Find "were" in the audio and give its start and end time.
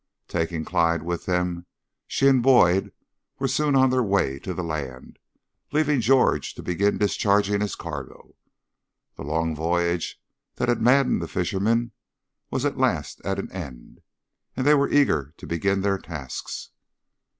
3.37-3.47, 14.73-14.89